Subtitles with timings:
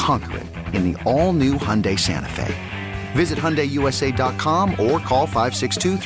[0.00, 2.54] conquer it in the all-new Hyundai Santa Fe.
[3.12, 5.98] Visit HyundaiUSA.com or call 562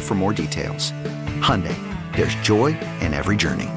[0.00, 0.92] for more details.
[1.40, 1.76] Hyundai,
[2.16, 2.68] there's joy
[3.00, 3.68] in every journey.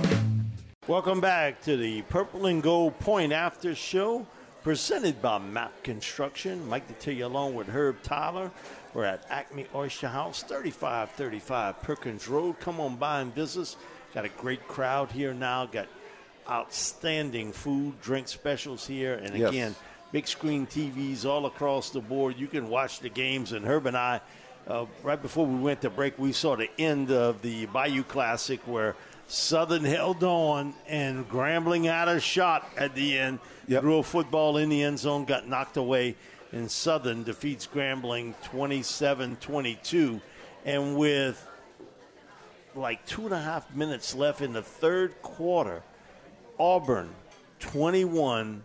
[0.88, 4.26] Welcome back to the Purple and Gold Point After Show,
[4.64, 6.66] presented by MAPP Construction.
[6.70, 8.50] Mike Detillier along with Herb Tyler.
[8.94, 12.60] We're at Acme Oyster House, 3535 Perkins Road.
[12.60, 13.78] Come on by and visit us.
[14.14, 15.66] Got a great crowd here now.
[15.66, 15.88] Got
[16.50, 19.16] outstanding food, drink specials here.
[19.16, 19.50] And Yes.
[19.50, 19.76] again,
[20.12, 22.36] big screen TVs all across the board.
[22.38, 23.52] You can watch the games.
[23.52, 24.22] And Herb and I,
[24.68, 28.60] uh, right before we went to break, we saw the end of the Bayou Classic
[28.66, 28.96] where
[29.28, 33.40] Southern held on and Grambling out a shot at the end.
[33.68, 33.82] Yep.
[33.82, 36.16] Threw a football in the end zone, got knocked away.
[36.52, 40.22] And Southern defeats Grambling 27 22.
[40.66, 41.48] And with
[42.76, 45.84] like two and a half minutes left in the third quarter,
[46.64, 47.10] Auburn
[47.60, 48.64] 21,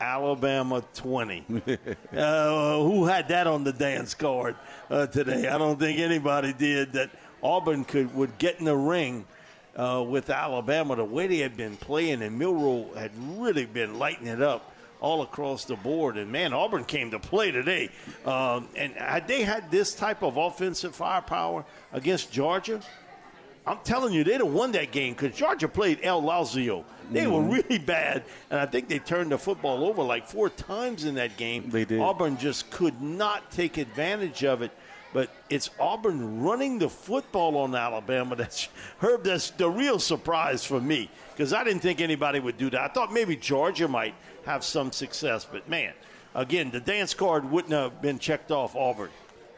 [0.00, 1.44] Alabama 20.
[2.16, 4.54] uh, who had that on the dance card
[4.88, 5.48] uh, today?
[5.48, 6.92] I don't think anybody did.
[6.92, 7.10] That
[7.42, 9.26] Auburn could would get in the ring
[9.74, 14.28] uh, with Alabama the way they had been playing, and Milroe had really been lighting
[14.28, 16.18] it up all across the board.
[16.18, 17.90] And man, Auburn came to play today.
[18.24, 22.80] Um, and had they had this type of offensive firepower against Georgia,
[23.66, 26.84] I'm telling you, they'd have won that game because Georgia played El Lazio.
[27.10, 27.50] They were Mm-hmm.
[27.50, 31.36] really bad, and I think they turned the football over like four times in that
[31.36, 31.68] game.
[31.70, 32.00] They did.
[32.00, 34.70] Auburn just could not take advantage of it.
[35.12, 38.36] But it's Auburn running the football on Alabama.
[38.36, 38.68] That's
[39.00, 39.24] Herb.
[39.24, 42.80] That's the real surprise for me because I didn't think anybody would do that.
[42.80, 44.14] I thought maybe Georgia might
[44.46, 45.94] have some success, but man,
[46.36, 49.10] again, the dance card wouldn't have been checked off Auburn.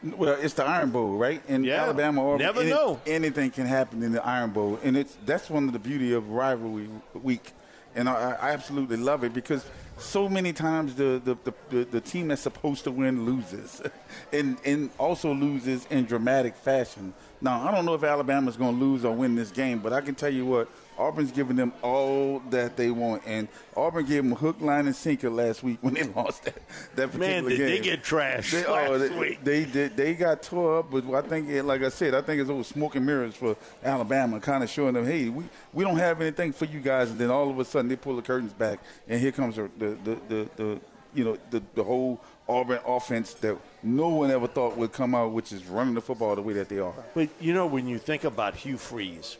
[0.03, 1.41] Well, it's the Iron Bowl, right?
[1.47, 1.83] In Yeah.
[1.83, 2.99] Alabama, or Never know.
[3.05, 6.29] anything can happen in the Iron Bowl, and it's that's one of the beauty of
[6.29, 7.51] rivalry week,
[7.95, 9.65] and I, I absolutely love it because
[9.97, 13.81] so many times the the, the, the the team that's supposed to win loses,
[14.33, 17.13] and and also loses in dramatic fashion.
[17.39, 20.01] Now I don't know if Alabama's going to lose or win this game, but I
[20.01, 20.67] can tell you what.
[20.97, 25.29] Auburn's giving them all that they want, and Auburn gave them hook, line, and sinker
[25.29, 26.55] last week when they lost that,
[26.95, 27.67] that particular Man, did game.
[27.67, 29.43] they get trashed They, oh, last oh, they, week.
[29.43, 29.97] they did.
[29.97, 32.63] They got tore up, but I think, it- like I said, I think it's over
[32.63, 35.43] smoke and mirrors for Alabama, kind of showing them, hey, we,
[35.73, 37.09] we don't have anything for you guys.
[37.11, 39.69] And then all of a sudden, they pull the curtains back, and here comes the
[39.79, 40.79] the the, the, the
[41.15, 45.31] you know the the whole Auburn offense that no one ever thought would come out,
[45.31, 46.93] which is running the football the way that they are.
[47.13, 49.37] But you know, when you think about Hugh Freeze,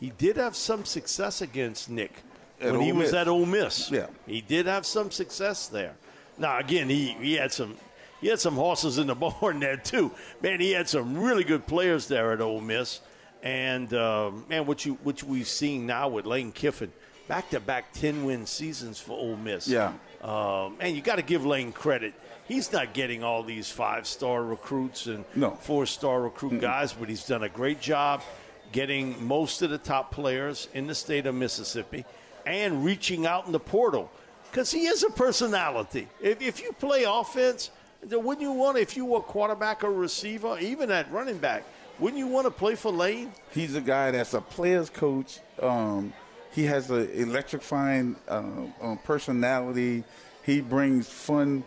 [0.00, 2.12] he did have some success against Nick
[2.60, 3.14] At when he Ole was Miss.
[3.14, 3.90] at Ole Miss.
[3.90, 4.06] Yeah.
[4.26, 5.94] he did have some success there.
[6.38, 7.76] Now, again, he, he had some
[8.20, 10.10] he had some horses in the barn there too.
[10.42, 13.00] Man, he had some really good players there at Ole Miss,
[13.42, 16.92] and uh, man, what you what we've seen now with Lane Kiffin,
[17.28, 19.68] back to back ten win seasons for Ole Miss.
[19.68, 19.92] Yeah.
[20.22, 22.12] Um, and you got to give Lane credit.
[22.46, 25.52] He's not getting all these five star recruits and No.
[25.52, 28.22] four star recruit guys, but he's done a great job
[28.72, 32.04] getting most of the top players in the state of Mississippi
[32.46, 34.10] and reaching out in the portal
[34.50, 36.08] because he is a personality.
[36.20, 37.70] If, if you play offense,
[38.02, 41.64] wouldn't you want, if you were quarterback or receiver, even at running back,
[41.98, 43.32] wouldn't you want to play for Lane?
[43.52, 45.38] He's a guy that's a player's coach.
[45.60, 46.12] Um,
[46.52, 48.42] he has an electrifying uh,
[48.80, 50.02] uh, personality.
[50.44, 51.62] He brings fun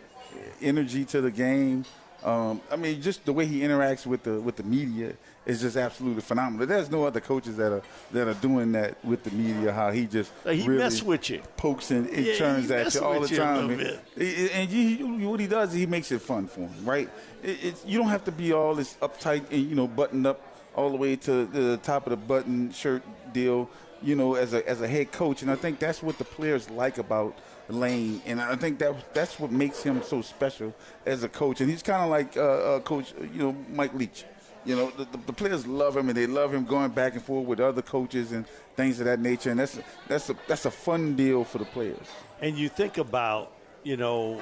[0.60, 1.84] energy to the game.
[2.24, 5.12] Um, I mean, just the way he interacts with the with the media
[5.44, 6.66] is just absolutely phenomenal.
[6.66, 7.82] There's no other coaches that are
[8.12, 9.72] that are doing that with the media.
[9.72, 11.42] How he just Like, he really mess with you.
[11.58, 13.68] pokes and it Yeah, turns at you all the time.
[13.70, 13.78] And,
[14.16, 14.50] bit.
[14.54, 14.80] and you,
[15.16, 17.10] you- what he does he makes it fun for him, right?
[17.42, 20.40] It, it's, you don't have to be all this uptight and you know buttoned up
[20.74, 23.02] all the way to the top of the button shirt
[23.34, 23.68] deal.
[24.02, 26.68] You know, as a as a head coach, and I think that's what the players
[26.70, 27.36] like about
[27.68, 30.74] Lane, and I think that that's what makes him so special
[31.06, 31.60] as a coach.
[31.60, 32.40] And he's kind of like uh,
[32.76, 34.24] uh, Coach, you know, Mike Leach.
[34.66, 37.46] You know, the, the, players love him, and they love him going back and forth
[37.46, 38.46] with other coaches and
[38.76, 39.50] things of that nature.
[39.50, 39.78] And that's
[40.08, 42.06] that's a that's a fun deal for the players.
[42.40, 43.52] And you think about,
[43.82, 44.40] you know,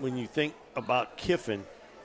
[0.00, 1.64] when you think about Kiffin,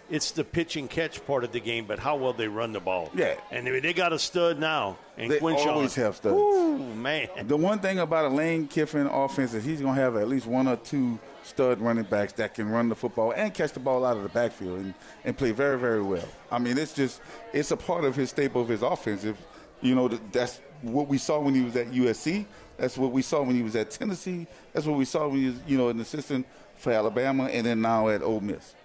[0.10, 2.80] it's the pitch and catch part of the game, but how well they run the
[2.80, 3.10] ball.
[3.16, 3.36] Yeah.
[3.52, 4.98] And I mean, they got a stud now.
[5.18, 5.68] And They Quinshon.
[5.68, 6.36] always have studs.
[6.36, 7.28] Ooh, man.
[7.48, 10.46] The one thing about a Lane Kiffin offense is he's going to have at least
[10.46, 14.04] one or two stud running backs that can run the football and catch the ball
[14.06, 14.94] out of the backfield and,
[15.24, 16.28] and play very, very well.
[16.52, 17.22] I mean, it's just
[17.54, 19.38] it's a part of his staple of his offensive.
[19.82, 22.46] You know, that's what we saw when he was at USC.
[22.78, 24.48] That's what we saw when he was at Tennessee.
[24.74, 26.46] That's what we saw when he was, you know, an assistant
[26.78, 28.76] for Alabama and then now at Ole Miss.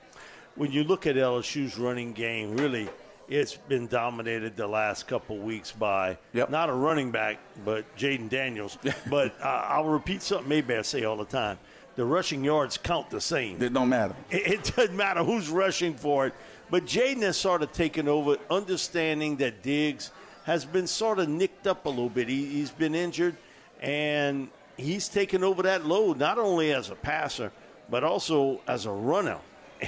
[0.57, 2.89] When you look at LSU's running game, really,
[3.29, 6.51] it's been dominated the last couple weeks by Yep.
[6.51, 8.77] not a running back, but Jayden Daniels.
[9.11, 11.59] but uh, I'll repeat something maybe I say all the time:
[11.97, 13.63] the rushing yards count the same.
[13.63, 14.15] It don't matter.
[14.31, 16.35] It, it doesn't matter who's rushing for it.
[16.71, 20.11] But Jayden has sort of taken over, understanding that Diggs
[20.45, 22.29] has been sort of nicked up a little bit.
[22.29, 23.37] He, he's been injured,
[23.81, 27.53] and he's taken over that load, not only as a passer,
[27.89, 29.39] but also as a runner.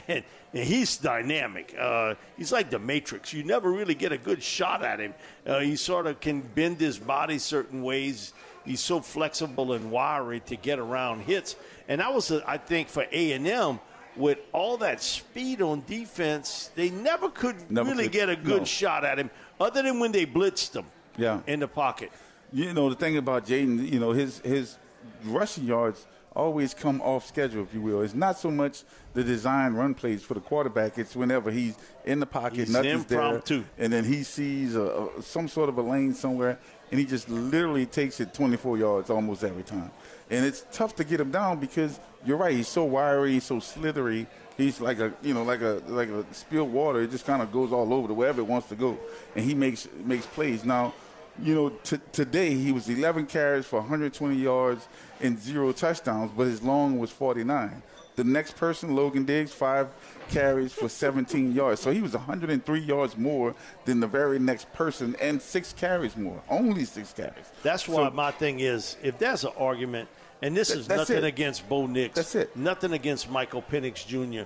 [0.09, 0.25] And,
[0.55, 1.75] and he's dynamic.
[1.79, 3.33] Uh, he's like the Matrix.
[3.33, 5.15] You never really get a good shot at him.
[5.47, 8.33] Uh, he sort of can bend his body certain ways.
[8.65, 11.57] He's so flexible and wiry to get around hits.
[11.89, 13.81] And that was, I think, for A and M
[14.17, 18.13] with all that speed on defense, they never could Never really could.
[18.13, 18.65] get a good No.
[18.65, 19.31] shot at him,
[19.61, 20.87] other than when they blitzed him.
[21.17, 21.41] Yeah.
[21.47, 22.11] in the pocket.
[22.53, 24.77] You know the thing about Jayden, you know his his
[25.25, 28.03] rushing yards always come off schedule, if you will.
[28.03, 28.83] It's not so much
[29.15, 30.99] the design run plays for the quarterback.
[30.99, 33.59] It's whenever he's in the pocket, He's nothing's impromptu.
[33.59, 36.59] there, and then he sees a, a, some sort of a lane somewhere,
[36.91, 39.91] and he just literally takes it 24 yards almost every time.
[40.31, 42.55] And it's tough to get him down because you're right.
[42.55, 44.27] He's so wiry, he's so slithery.
[44.57, 47.01] He's like a you know like a like a spilled water.
[47.03, 48.99] It just kind of goes all over to wherever it wants to go,
[49.35, 50.93] and he makes makes plays now
[51.41, 54.87] you know, t- today he was 11 carries for 120 yards
[55.21, 57.83] and zero touchdowns, but his long was 49.
[58.17, 59.89] The next person, Logan Diggs, five
[60.29, 61.81] carries for 17 yards.
[61.81, 63.55] So he was 103 yards more
[63.87, 66.43] than the very next person and six carries more.
[66.51, 67.47] Only six carries.
[67.63, 70.09] That's why So- my thing is, if there's an argument,
[70.43, 71.25] and this Th- is nothing it.
[71.25, 72.55] against Bo Nix, That's it.
[72.57, 74.43] nothing against Michael Penix Jr.,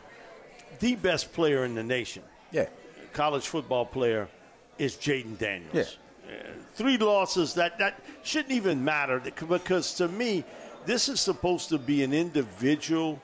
[0.78, 2.22] the best player in the nation,
[2.52, 2.66] Yeah.
[3.12, 4.28] college football player,
[4.78, 5.74] is Jayden Daniels.
[5.74, 5.84] Yeah.
[6.74, 10.44] Three losses that that shouldn't even matter because to me,
[10.84, 13.20] this is supposed to be an individual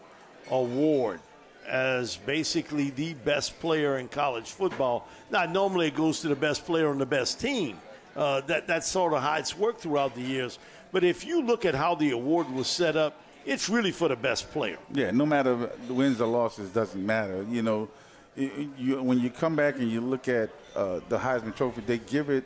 [0.50, 1.20] award
[1.66, 5.06] as basically the best player in college football.
[5.31, 7.78] Now, normally it goes to the best player on the best team.
[8.16, 10.58] Uh, that sort of how it's worked throughout the years.
[10.90, 14.16] But if you look at how the award was set up, it's really for the
[14.16, 14.78] best player.
[14.93, 17.44] Yeah, no matter the wins or losses, doesn't matter.
[17.50, 17.88] You know,
[18.37, 21.98] you, you, when you come back and you look at uh, the Heisman Trophy, they
[21.98, 22.44] give it.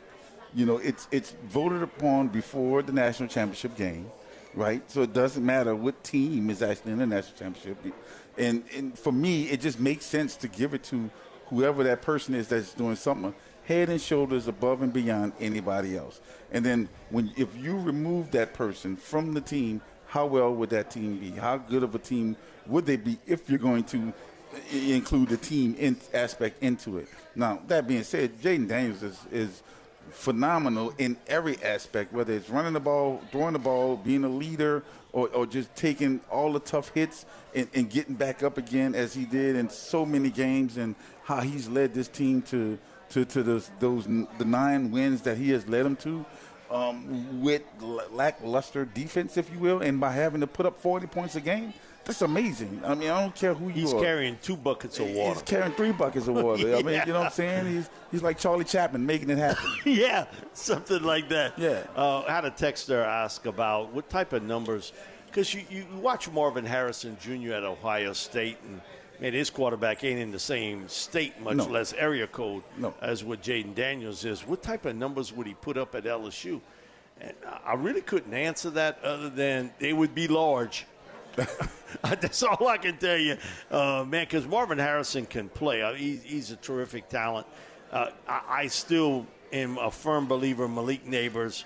[0.55, 4.09] You know, it's it's voted upon before the national championship game,
[4.53, 4.89] right?
[4.89, 7.77] So it doesn't matter what team is actually in the national championship.
[8.37, 11.09] And and for me, it just makes sense to give it to
[11.47, 13.33] whoever that person is that's doing something
[13.67, 16.21] head and shoulders above and beyond anybody else.
[16.51, 20.89] And then when if you remove that person from the team, how well would that
[20.89, 21.31] team be?
[21.31, 24.13] How good of a team would they be if you're going to
[24.71, 27.09] include the team in aspect into it?
[27.35, 29.63] Now, that being said, Jayden Daniels is, is
[30.11, 34.83] phenomenal in every aspect, whether it's running the ball, throwing the ball, being a leader,
[35.13, 39.13] or, or just taking all the tough hits and, and getting back up again as
[39.13, 42.77] he did in so many games, and how he's led this team to
[43.09, 46.25] to, to those, those the nine wins that he has led them to.
[46.69, 47.63] Um, with
[48.11, 51.73] lackluster defense, if you will, and by having to put up 40 points a game,
[52.07, 52.81] that's amazing.
[52.85, 53.99] I mean, I don't care who you He's are.
[54.01, 55.33] carrying two buckets of water.
[55.33, 56.75] He's carrying three buckets of water.
[56.75, 57.65] I mean, you know what I'm saying?
[57.67, 59.65] He's he's like Charlie Chaplin making it happen.
[59.85, 61.59] yeah, something like that.
[61.59, 61.83] Yeah.
[61.95, 64.93] Uh, I had a texter ask about what type of numbers,
[65.27, 67.53] because you, you watch Marvin Harrison Jr.
[67.53, 68.79] at Ohio State, and
[69.19, 71.65] man, his quarterback ain't in the same state, much No.
[71.65, 72.93] less area code, No.
[73.01, 74.47] as what Jayden Daniels is.
[74.47, 76.61] What type of numbers would he put up at LSU?
[77.19, 77.33] And
[77.65, 80.85] I really couldn't answer that other than they would be large.
[82.03, 83.37] That's all I can tell you,
[83.71, 84.23] uh, man.
[84.23, 85.81] Because Marvin Harrison can play.
[85.81, 87.47] Uh, he, he's a terrific talent.
[87.91, 90.67] Uh, I, I, still am a firm believer.
[90.67, 91.63] Malik Nabers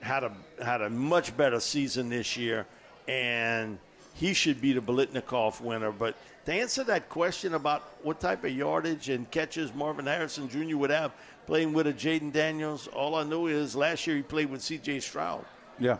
[0.00, 0.32] had a
[0.62, 2.66] had a much better season this year,
[3.06, 3.78] and
[4.14, 5.92] he should be the Biletnikoff winner.
[5.92, 6.14] But
[6.46, 10.76] to answer that question about what type of yardage and catches Marvin Harrison Jr.
[10.76, 11.12] would have
[11.46, 15.00] playing with a Jayden Daniels, all I know is last year he played with C.J.
[15.00, 15.44] Stroud.
[15.78, 15.96] Yeah.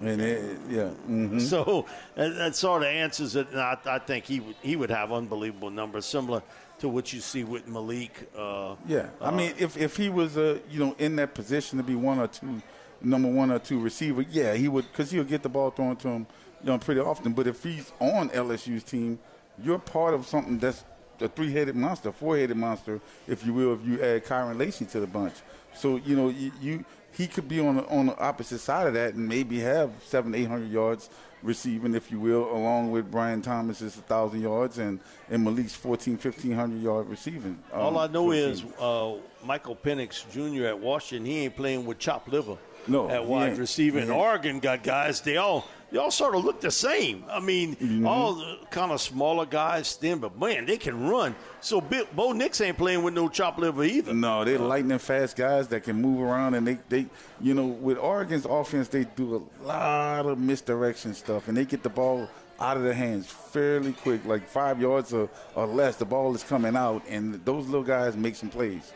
[0.00, 1.38] And it, yeah, mm-hmm.
[1.38, 3.48] so that, that, sort of answers it.
[3.50, 6.42] And I, I, think he would he would have unbelievable numbers, similar
[6.80, 8.28] to what you see with Malik.
[8.36, 11.78] Uh, yeah, I uh, mean, if if he was uh, you know in that position
[11.78, 12.60] to be one or two,
[13.00, 16.08] number one or two receiver, yeah, he would because he'll get the ball thrown to
[16.08, 16.26] him,
[16.62, 17.32] you know, pretty often.
[17.32, 19.18] But if he's on LSU's team,
[19.62, 20.84] you're part of something that's
[21.20, 25.06] a three-headed monster, four-headed monster, if you will, if you add Kyren Lacy to the
[25.06, 25.34] bunch.
[25.74, 26.84] So you know you, you
[27.16, 30.34] he could be on the, on the opposite side of that and maybe have seven,
[30.34, 31.08] eight hundred yards
[31.42, 36.82] receiving, if you will, along with Brian Thomas's thousand yards and and Malik's 14, 1500
[36.82, 37.58] yard receiving.
[37.72, 40.66] Um, All I know is uh, Michael Penix Jr.
[40.66, 41.26] at Washington.
[41.26, 42.56] He ain't playing with chopped liver.
[42.88, 43.98] No, at wide receiver.
[43.98, 45.20] And Oregon got guys.
[45.20, 47.24] They all they all sort of look the same.
[47.30, 48.06] I mean, mm-hmm.
[48.06, 51.34] all the kind of smaller guys, thin, but man, they can run.
[51.60, 54.12] So Bill, Bo Nix ain't playing with no chop liver either.
[54.12, 57.06] No, they're uh, lightning fast guys that can move around, and they, they,
[57.40, 61.84] you know, with Oregon's offense, they do a lot of misdirection stuff, and they get
[61.84, 62.28] the ball
[62.58, 65.96] out of their hands fairly quick, like five yards or, or less.
[65.96, 68.92] The ball is coming out, and those little guys make some plays.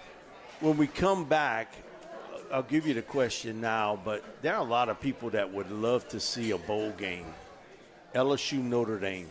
[0.60, 1.72] When we come back,
[2.52, 5.70] I'll give you the question now, but there are a lot of people that would
[5.70, 7.26] love to see a bowl game.
[8.14, 9.28] LSU Notre Dame.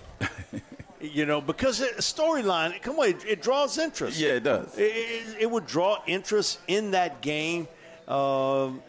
[1.02, 4.20] you know, because a storyline, come on, it, it, draws interest.
[4.20, 4.78] Yeah, it does.
[4.78, 7.68] It, it, it would draw interest in that game.
[8.08, 8.82] Um,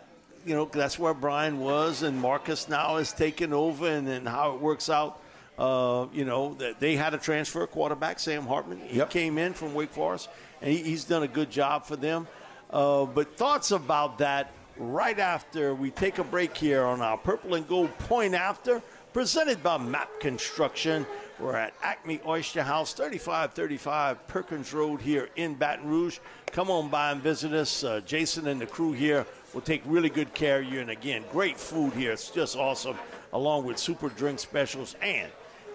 [0.46, 4.54] you know, that's where Brian was, and Marcus now has taken over, and then how
[4.54, 5.20] it works out.
[5.58, 8.78] Uh, you know, they had a transfer quarterback, Sam Hartman.
[8.78, 9.10] He yep.
[9.10, 10.28] came in from Wake Forest,
[10.62, 12.26] and he, he's done a good job for them.
[12.70, 17.54] Uh, but thoughts about that right after we take a break here on our Purple
[17.54, 18.80] and Gold Point After,
[19.12, 21.04] presented by MAPP Construction.
[21.40, 26.20] We're at Acme Oyster House, 3535 Perkins Road here in Baton Rouge.
[26.52, 27.82] Come on by and visit us.
[27.82, 30.80] Uh, Jason and the crew here will take really good care of you.
[30.80, 32.12] And again, great food here.
[32.12, 32.96] It's just awesome,
[33.32, 34.94] along with super drink specials.
[35.02, 35.30] And,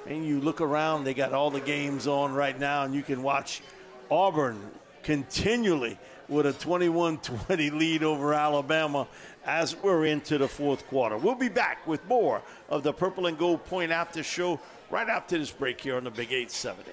[0.07, 3.21] and you look around, they got all the games on right now, and you can
[3.21, 3.61] watch
[4.09, 4.61] Auburn
[5.03, 9.07] continually with a 21 20 lead over Alabama
[9.45, 11.17] as we're into the fourth quarter.
[11.17, 15.37] We'll be back with more of the Purple and Gold Point After Show right after
[15.37, 16.91] this break here on the Big 870.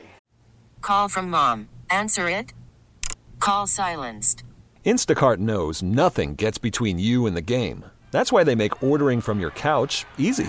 [0.81, 1.69] Call from mom.
[1.91, 2.53] Answer it.
[3.39, 4.45] Call silenced.
[4.85, 7.85] Instacart knows nothing gets between you and the game.
[8.11, 10.49] That's why they make ordering from your couch easy.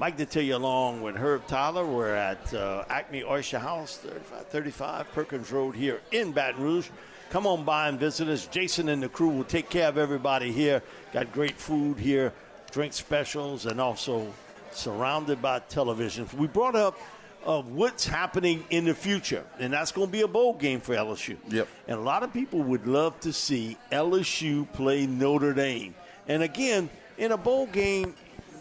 [0.00, 1.84] Mike Detillier along with Herb Tyler.
[1.84, 6.88] We're at uh, Acme Oyster House, 3535 Perkins Road here in Baton Rouge.
[7.28, 8.46] Come on by and visit us.
[8.46, 10.82] Jason and the crew will take care of everybody here.
[11.12, 12.32] Got great food here,
[12.70, 14.32] drink specials, and also
[14.70, 16.32] surrounded by televisions.
[16.32, 16.98] We brought up
[17.44, 20.94] of what's happening in the future, and that's going to be a bowl game for
[20.94, 21.36] LSU.
[21.50, 21.68] Yep.
[21.88, 25.94] And a lot of people would love to see LSU play Notre Dame.
[26.26, 26.88] And again,
[27.18, 28.14] in a bowl game,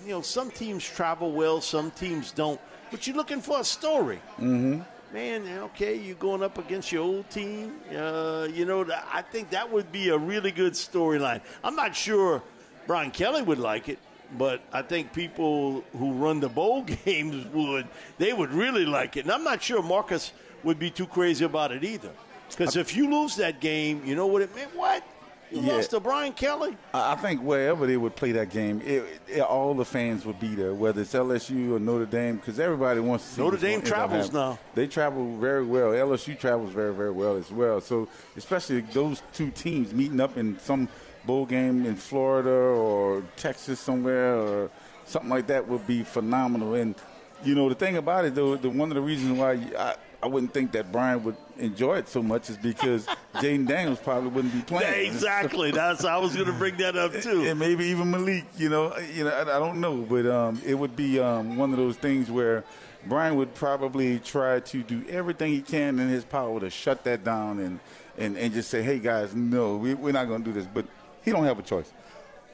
[0.05, 2.59] you know, some teams travel well, some teams don't.
[2.91, 4.19] But you're looking for a story.
[4.39, 4.81] Mm-hmm.
[5.11, 7.79] Man, okay, you're going up against your old team.
[7.95, 11.41] Uh, you know, I think that would be a really good storyline.
[11.63, 12.43] I'm not sure
[12.85, 13.97] Brian Kelly would like it,
[14.37, 17.87] but I think people who run the bowl games would.
[18.19, 19.21] They would really like it.
[19.21, 20.31] And I'm not sure Marcus
[20.63, 22.11] would be too crazy about it either.
[22.49, 24.75] Because if you lose that game, you know what it meant?
[24.75, 25.03] What?
[25.51, 25.73] You Yeah.
[25.73, 26.77] lost to Brian Kelly?
[26.93, 30.53] I think wherever they would play that game, it, it, all the fans would be
[30.55, 33.41] there, whether it's LSU or Notre Dame, because everybody wants to see.
[33.41, 34.59] Notre Dame travels now.
[34.75, 35.89] They travel very well.
[35.91, 37.81] LSU travels very, very well as well.
[37.81, 40.87] So, especially those two teams meeting up in some
[41.25, 44.69] bowl game in Florida or Texas somewhere or
[45.05, 46.75] something like that would be phenomenal.
[46.75, 46.95] And
[47.43, 50.27] you know, the thing about it, though, the one of the reasons why I, I
[50.27, 54.53] wouldn't think that Brian would enjoy it so much is because Jayden Daniels probably wouldn't
[54.53, 55.11] be playing.
[55.11, 55.71] exactly.
[55.71, 57.45] That's I was going to bring that up too.
[57.45, 58.45] and maybe even Malik.
[58.57, 61.71] You know, you know, I, I don't know, but um, it would be um, one
[61.71, 62.63] of those things where
[63.07, 67.23] Brian would probably try to do everything he can in his power to shut that
[67.23, 67.79] down and
[68.17, 70.67] and, and just say, hey guys, no, we, we're not going to do this.
[70.71, 70.85] But
[71.23, 71.91] he don't have a choice.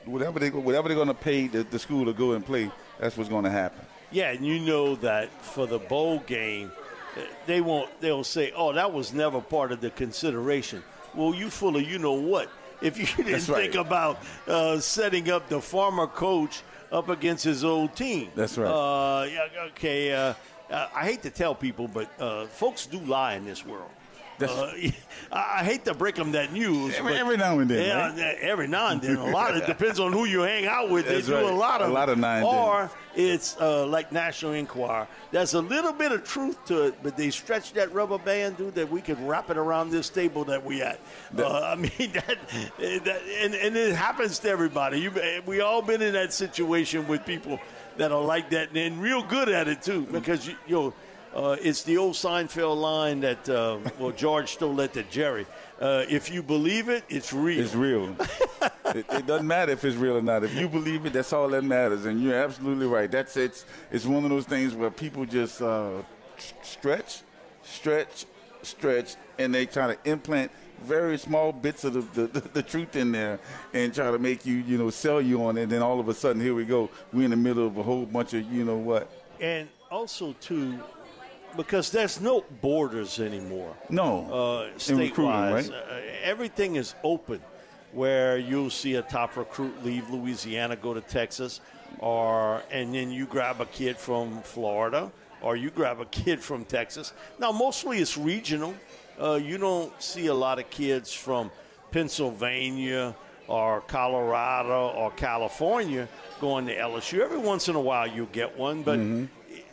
[0.05, 2.69] Whatever they whatever they're going to pay the, the school to go and play,
[2.99, 3.83] that's what's going to happen.
[4.11, 6.71] Yeah, and you know that for the bowl game,
[7.45, 7.89] they won't.
[8.01, 11.99] They'll say, "Oh, that was never part of the consideration." Well, you full of you
[11.99, 12.49] know what?
[12.81, 13.71] If you didn't right.
[13.71, 18.69] think about uh, setting up the former coach up against his old team, That's right.
[18.69, 20.13] Uh, yeah, okay.
[20.13, 20.33] Uh,
[20.69, 23.89] uh, I hate to tell people, but uh, folks do lie in this world.
[24.41, 24.71] Uh,
[25.31, 26.95] I I hate to break them that news.
[26.97, 28.37] Every- every now and then, Yeah, right?
[28.41, 29.15] every now and then.
[29.17, 29.55] A lot.
[29.55, 31.07] It depends on who you hang out with.
[31.07, 31.53] That's they do right.
[31.53, 32.43] a lot of A lot of and then.
[32.43, 35.07] Or it's uh, like National Enquirer.
[35.31, 38.75] There's a little bit of truth to it, but they stretch that rubber band, dude,
[38.75, 40.99] that we could wrap it around this table that we at.
[41.37, 42.37] Uh, I mean, that,
[42.79, 44.99] that and, and it happens to everybody.
[44.99, 45.11] You,
[45.45, 47.59] we all been in that situation with people
[47.97, 50.93] that are like that and real good at it too, because you, you know.
[51.35, 55.45] Uh, it's the old Seinfeld line that, uh, well, George stole it to Jerry.
[55.81, 57.61] Uh, if you believe it, it's real.
[57.61, 58.15] It's real.
[58.85, 60.45] it, it doesn't matter if it's real or not.
[60.45, 62.05] If you believe it, that's all that matters.
[62.05, 63.11] And you're absolutely right.
[63.11, 66.03] That's it's it's one of those things where people just uh,
[66.61, 67.23] stretch,
[67.63, 68.25] stretch,
[68.61, 70.51] stretch, and they try to implant
[70.83, 73.39] very small bits of the, the, the truth in there
[73.73, 75.63] and try to make you, you know, sell you on it.
[75.63, 76.89] And then all of a sudden, here we go.
[77.11, 79.09] We're in the middle of a whole bunch of, you know what?
[79.39, 80.79] and also too
[81.57, 84.31] because there's no borders anymore No.
[84.73, 85.77] uh, state-wise right?
[85.89, 87.41] uh, everything is open
[87.91, 91.61] where you'll see a top recruit leave louisiana go to texas
[91.99, 96.65] or and then you grab a kid from florida or you grab a kid from
[96.65, 98.73] texas now mostly it's regional
[99.21, 101.49] uh, you don't see a lot of kids from
[101.91, 103.15] pennsylvania
[103.47, 106.07] or colorado or california
[106.41, 108.99] going to lsu every once in a while you'll get one but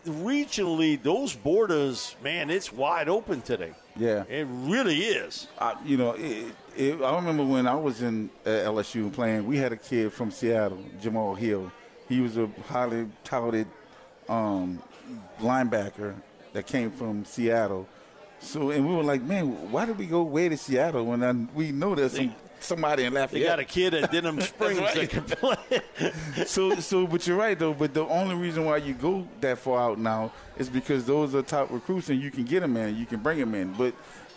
[0.06, 4.24] regionally those borders man it's wide open today Yeah.
[4.28, 8.48] it really is I, you know, it, it, I remember when I was in uh,
[8.48, 11.70] LSU playing, we had a kid from Seattle, Jamal Hill.
[12.08, 13.66] He was a highly touted
[14.28, 14.82] um,
[15.40, 16.14] linebacker
[16.54, 17.86] that came from Seattle.
[18.40, 21.32] So, and we were like, man, why did we go way to Seattle when I,
[21.54, 25.10] we know there's some, somebody in they You got a kid at Denham Springs that
[25.10, 25.80] can play.
[26.46, 27.74] so, so, but you're right though.
[27.74, 31.42] But the only reason why you go that far out now is because those are
[31.42, 33.72] top recruits, and you can get them in, you can bring them in.
[33.72, 33.94] But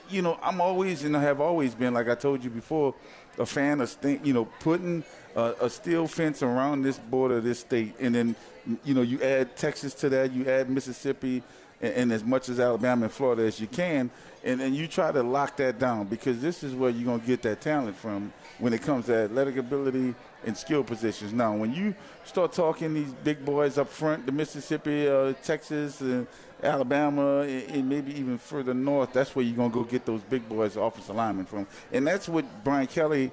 [0.09, 2.93] you know, I'm always and I have always been, like I told you before,
[3.37, 5.03] a fan of you know putting
[5.35, 8.35] a, a steel fence around this border of this state, and then
[8.83, 11.43] you know you add Texas to that, you add Mississippi.
[11.81, 14.09] And, as much as Alabama and Florida as you can,
[14.43, 17.27] and, and you try to lock that down because this is where you're going to
[17.27, 21.33] get that talent from when it comes to athletic ability and skill positions.
[21.33, 26.27] Now, when you start talking these big boys up front, the Mississippi, uh, Texas, and
[26.63, 30.21] Alabama, and, and maybe even further north, that's where you're going to go get those
[30.21, 31.67] big boys offensive linemen from.
[31.91, 33.31] And that's what Brian Kelly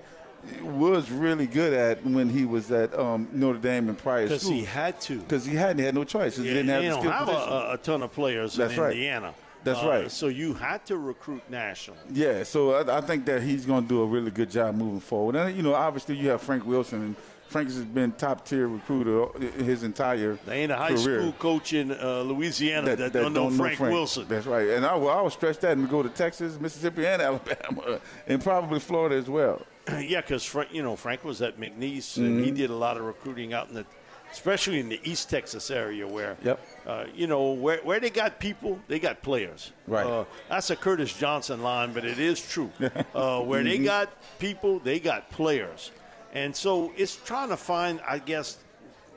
[0.62, 4.64] was really good at when he was at um, Notre Dame and prior Because he
[4.64, 5.18] had to.
[5.18, 6.36] Because he had, he had no choice.
[6.36, 8.92] He didn't have don't have a, a ton of players That's in right.
[8.92, 9.34] Indiana.
[9.64, 10.10] That's Uh, right.
[10.10, 11.96] So you had to recruit national.
[12.12, 15.00] Yeah, so I, I think that he's going to do a really good job moving
[15.00, 15.36] forward.
[15.36, 19.26] And you know, obviously you have Frank Wilson, and Frank has been top tier recruiter
[19.62, 21.20] his entire They ain't a high career.
[21.20, 24.26] school coach in uh, Louisiana that, don't know Frank, Wilson.
[24.28, 24.70] That's right.
[24.70, 28.42] And I, will I would stretch that and go to Texas, Mississippi, and Alabama, and
[28.42, 29.62] probably Florida as well.
[30.00, 32.44] yeah, because you know Frank was at McNeese and Mm-hmm.
[32.44, 33.84] he did a lot of recruiting out in the,
[34.30, 36.60] especially in the East Texas area where, Yep.
[36.86, 39.72] uh, you know where where they got people, they got players.
[39.86, 40.06] Right.
[40.06, 42.70] Uh, that's a Curtis Johnson line, but it is true.
[43.14, 43.84] uh, where they Mm-hmm.
[43.84, 45.90] got people, they got players,
[46.32, 48.58] and so it's trying to find, I guess,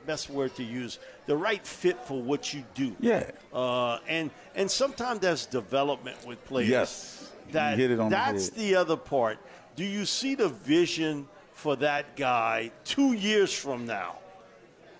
[0.06, 2.94] best word to use, the right fit for what you do.
[3.00, 3.30] Yeah.
[3.52, 6.68] Uh, and and sometimes there's development with players.
[6.68, 7.32] Yes.
[7.48, 8.58] You That hit it on the that's head.
[8.58, 9.38] the other part.
[9.76, 14.16] Do you see the vision for that guy two years from now?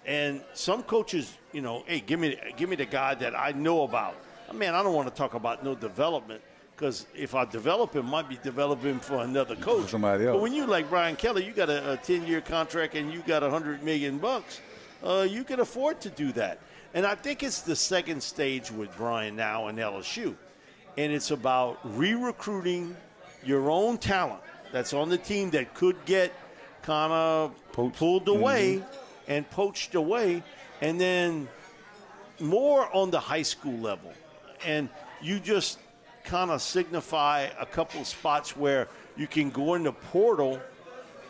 [0.05, 3.83] And some coaches, you know, hey, give me give me the guy that I know
[3.83, 4.15] about.
[4.53, 6.43] Man, I don't want to talk about no development
[6.77, 10.35] because if I develop him, might be developing for another coach, somebody else.
[10.35, 13.23] But when you like Brian Kelly, you got a, a ten year contract and you
[13.27, 14.61] got a hundred million bucks.
[15.03, 16.61] Uh, you can afford to do that.
[16.95, 20.37] And I think it's the second stage with Brian now in LSU,
[20.97, 22.97] and it's about re-recruiting
[23.45, 26.33] your own talent that's on the team that could get
[26.83, 29.31] kind of pulled away mm-hmm.
[29.31, 30.43] and poached away,
[30.81, 31.49] and then
[32.41, 34.13] more on the high school level.
[34.65, 34.89] And
[35.21, 35.79] you just
[36.25, 40.61] kind of signify a couple spots where you can go in the portal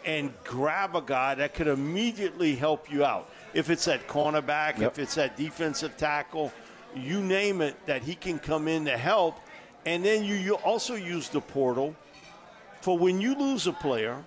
[0.04, 3.28] and grab a guy that could immediately help you out.
[3.54, 4.92] If it's at cornerback, Yep.
[4.92, 6.52] if it's at defensive tackle,
[6.94, 9.38] you name it, that he can come in to help.
[9.84, 11.94] And then you, you also use the portal
[12.86, 14.22] for when you lose a player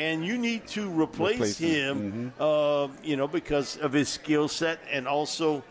[0.00, 2.12] and you need to replace, Replace him.
[2.12, 5.62] him, uh, you know, because of his skill set and also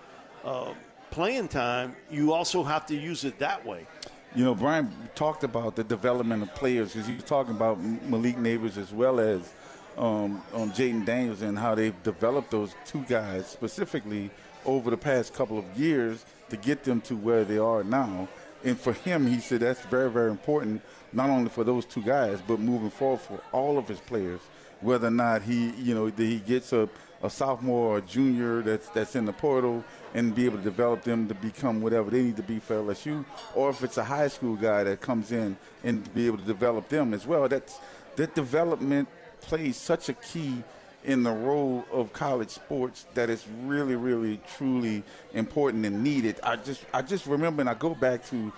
[0.46, 0.74] uh,
[1.10, 3.86] playing time, you also have to use it that way.
[4.34, 8.38] You know, Brian talked about the development of players because he was talking about Malik
[8.38, 9.52] Nabers as well as
[9.98, 14.30] um, on Jayden Daniels and how they've developed those two guys specifically
[14.66, 18.30] over the past couple of years to get them to where they are now.
[18.64, 20.82] And for him, he said that's very, very important,
[21.14, 24.42] not only for those two guys, but moving forward for all of his players.
[24.82, 26.90] Whether or not he, you know, he gets a,
[27.22, 29.84] a sophomore or a junior that's that's in the portal
[30.16, 33.24] and be able to develop them to become whatever they need to be for LSU,
[33.54, 36.90] or if it's a high school guy that comes in and be able to develop
[36.90, 37.48] them as well.
[37.48, 37.80] That's
[38.16, 39.08] that development
[39.42, 40.64] plays such a key
[41.04, 46.40] in the role of college sports that is really, really, truly important and needed.
[46.44, 48.52] I just I just remember and I go back to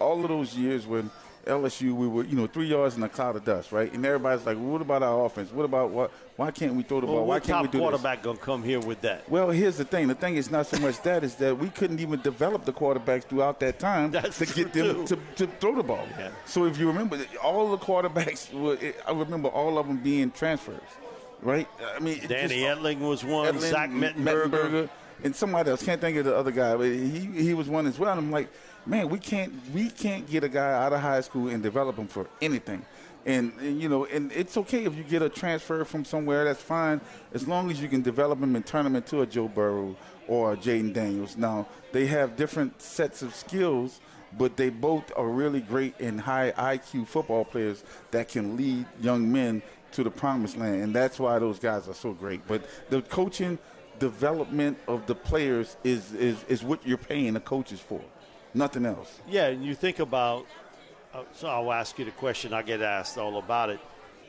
[0.00, 1.10] all of those years when
[1.46, 3.92] LSU we were you know three yards in a cloud of dust, right?
[3.92, 5.52] And everybody's like, well, what about our offense?
[5.52, 6.10] What about what?
[6.36, 7.26] Why can't we throw the Well, ball?
[7.26, 7.80] Why can't we do this?
[7.80, 9.28] quarterback gonna come here with that?
[9.30, 10.08] Well, here's the thing.
[10.08, 13.24] The thing is not so much that is that we couldn't even develop the quarterbacks
[13.24, 16.06] throughout that time That's to get them to, to throw the ball.
[16.18, 16.30] Yeah.
[16.46, 18.76] So if you remember, all the quarterbacks, were,
[19.06, 20.80] I remember all of them being transfers,
[21.42, 21.68] right?
[21.94, 23.54] I mean, Danny just- Etling was one.
[23.54, 24.48] Etling, Zach Mettenberger.
[24.50, 24.88] Mettenberger,
[25.22, 25.82] and somebody else.
[25.84, 28.10] Can't think of the other guy, but he he was one as well.
[28.10, 28.48] And I'm like,
[28.86, 32.08] man, we can't we can't get a guy out of high school and develop him
[32.08, 32.84] for anything.
[33.26, 36.44] And, and you know, and it's okay if you get a transfer from somewhere.
[36.44, 37.00] That's fine,
[37.32, 39.96] as long as you can develop him and turn him into a Joe Burrow
[40.28, 41.36] or a Jayden Daniels.
[41.36, 44.00] Now they have different sets of skills.
[44.36, 49.30] But they both are really great and high IQ football players that can lead young
[49.30, 49.62] men
[49.94, 52.46] to the promised land, and that's why those guys are so great.
[52.48, 53.58] But the coaching
[54.00, 58.00] development of the players is is, is what you're paying the coaches for,
[58.54, 59.20] nothing else.
[59.28, 60.46] Yeah, and you think about.
[61.12, 62.52] Uh, so I'll ask you the question.
[62.52, 63.80] I get asked all about it.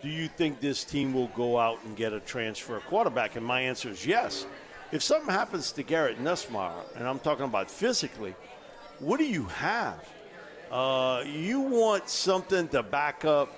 [0.01, 3.35] Do you think this team will go out and get a transfer quarterback?
[3.35, 4.45] And my answer is yes.
[4.91, 8.35] If something happens to Garrett Nussmeier, and I'm talking about physically,
[8.99, 10.07] what do you have?
[10.71, 13.51] Uh, you want something to back up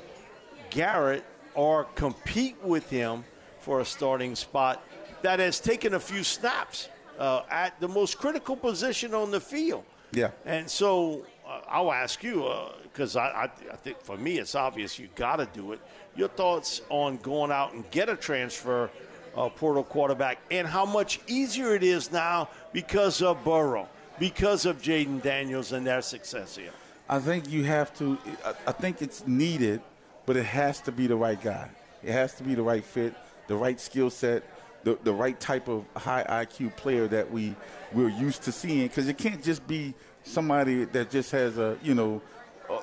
[0.69, 3.25] Garrett or compete with him
[3.59, 4.83] for a starting spot
[5.21, 9.83] that has taken a few snaps uh, at the most critical position on the field.
[10.11, 10.31] Yeah.
[10.45, 12.49] And so uh, I'll ask you
[12.83, 15.79] because I, I, I think for me it's obvious you got to do it.
[16.15, 18.89] Your thoughts on going out and get a transfer
[19.35, 23.87] uh, portal quarterback and how much easier it is now because of Burrow,
[24.19, 26.71] because of Jayden Daniels and their success here.
[27.07, 28.17] I think you have to.
[28.43, 29.81] I, I think it's needed,
[30.25, 31.69] but it has to be the right guy.
[32.03, 33.13] It has to be the right fit,
[33.47, 34.43] the right skill set,
[34.83, 37.55] the the right type of high IQ player that we
[37.93, 38.87] we're used to seeing.
[38.87, 42.21] Because it can't just be somebody that just has a you know,
[42.69, 42.81] uh,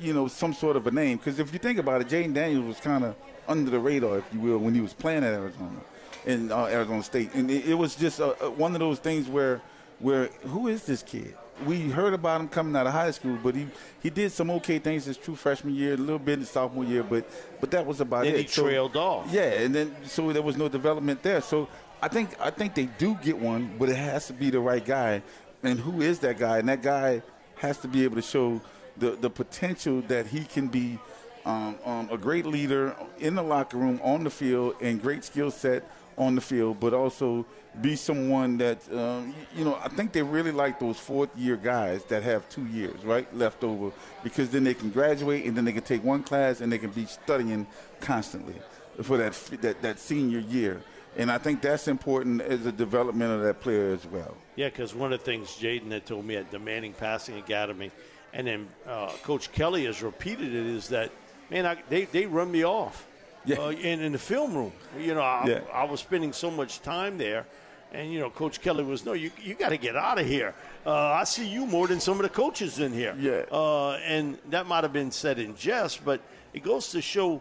[0.00, 1.18] you know some sort of a name.
[1.18, 3.16] Because if you think about it, Jayden Daniels was kind of
[3.48, 5.80] under the radar, if you will, when he was playing at Arizona,
[6.24, 9.28] in uh, Arizona State, and it, it was just uh, uh, one of those things
[9.28, 9.60] where
[9.98, 11.34] where who is this kid?
[11.64, 13.66] We heard about him coming out of high school, but he,
[14.02, 17.02] he did some okay things his true freshman year, a little bit in sophomore year,
[17.02, 17.24] but
[17.60, 18.40] but that was about Then it.
[18.40, 19.26] he trailed off.
[19.30, 21.40] Yeah, and then so there was no development there.
[21.40, 21.68] So
[22.02, 24.84] I think I think they do get one, but it has to be the right
[24.84, 25.22] guy.
[25.62, 26.58] And who is that guy?
[26.58, 27.22] And that guy
[27.56, 28.60] has to be able to show
[28.96, 30.98] the the potential that he can be
[31.44, 35.50] um, um, a great leader in the locker room, on the field, and great skill
[35.50, 35.88] set
[36.18, 37.44] on the field, but also
[37.80, 39.78] be someone that um, you know.
[39.82, 43.64] I think they really like those fourth year guys that have two years right left
[43.64, 46.78] over because then they can graduate and then they can take one class and they
[46.78, 47.66] can be studying
[48.00, 48.54] constantly
[49.02, 50.80] for that that, that senior year.
[51.18, 54.36] And I think that's important as a development of that player as well.
[54.54, 57.90] Yeah, because one of the things Jayden had told me at the Manning Passing Academy,
[58.34, 61.10] and then uh, Coach Kelly has repeated it, is that,
[61.50, 63.06] man, I, they, they run me off.
[63.46, 63.58] Yeah.
[63.60, 64.72] Uh, in, in the film room.
[64.98, 65.60] You know, I, Yeah.
[65.72, 67.46] I was spending so much time there.
[67.92, 70.54] And, you know, Coach Kelly was, no, you, you got to get out of here.
[70.84, 73.14] Uh, I see you more than some of the coaches in here.
[73.18, 73.44] Yeah.
[73.50, 76.20] Uh, and that might have been said in jest, but
[76.52, 77.40] it goes to show,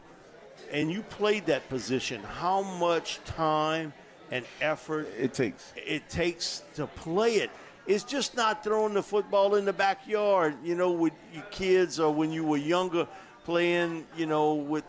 [0.71, 3.91] and you played that position, how much time
[4.31, 5.73] and effort It takes.
[5.75, 7.49] it takes to play it.
[7.87, 12.11] It's just not throwing the football in the backyard, you know, with your kids or
[12.13, 13.07] when you were younger
[13.43, 14.83] playing, you know, with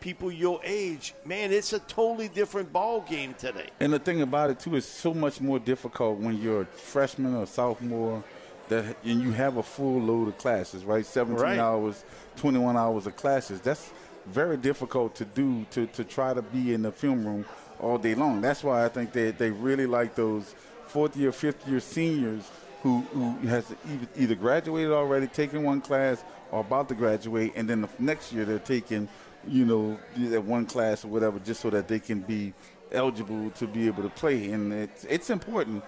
[0.00, 1.14] people your age.
[1.24, 3.68] Man, it's a totally different ball game today.
[3.80, 7.34] And the thing about it too is so much more difficult when you're a freshman
[7.34, 8.22] or sophomore
[8.68, 11.04] that and you have a full load of classes, right?
[11.04, 11.58] 17 Right.
[11.58, 12.04] hours,
[12.36, 13.60] 21 hours of classes.
[13.60, 13.90] That's
[14.26, 17.44] very difficult to do to, to try to be in the film room
[17.80, 18.40] all day long.
[18.40, 20.54] That's why I think they, they really like those
[20.86, 22.48] fourth year, fifth year seniors
[22.82, 27.68] who, who has either, either graduated already, taken one class, or about to graduate, and
[27.68, 29.08] then the next year they're taking,
[29.48, 32.52] you know, that one class or whatever, just so that they can be
[32.92, 34.50] eligible to be able to play.
[34.52, 35.84] And it's it's important.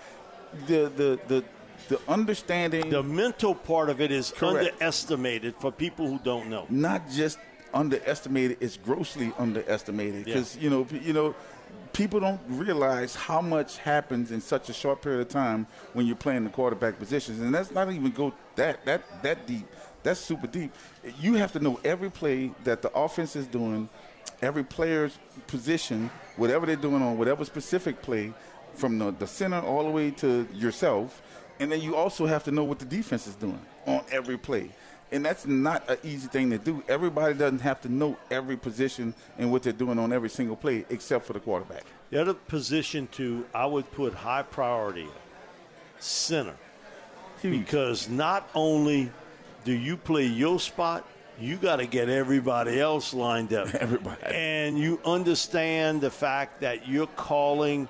[0.67, 1.45] The the the
[1.89, 4.73] the understanding The mental part of it is Correct.
[4.75, 6.67] underestimated for people who don't know.
[6.71, 7.39] not just
[7.75, 10.35] underestimated, it's grossly underestimated Yeah.
[10.35, 11.35] because you know you know
[11.93, 16.17] people don't realize how much happens in such a short period of time when you're
[16.17, 19.67] playing the quarterback positions, and that's not even go that that that deep.
[20.03, 20.73] That's super deep.
[21.21, 23.89] You have to know every play that the offense is doing,
[24.41, 28.33] every player's position, whatever they're doing on whatever specific play,
[28.75, 31.23] from the, the center all the way to yourself,
[31.61, 34.71] and then you also have to know what the defense is doing on every play.
[35.11, 36.83] And that's not an easy thing to do.
[36.89, 40.87] Everybody doesn't have to know every position and what they're doing on every single play,
[40.89, 41.85] except for the quarterback.
[42.11, 45.09] The other position to I would put high priority
[45.99, 46.55] center.
[47.43, 49.11] Because not only
[49.65, 51.07] do you play your spot,
[51.39, 53.75] you got to get everybody else lined up.
[53.75, 54.23] Everybody.
[54.27, 57.89] And you understand the fact that you're calling